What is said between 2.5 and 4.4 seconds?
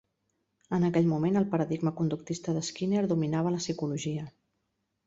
de Skinner dominava la psicologia.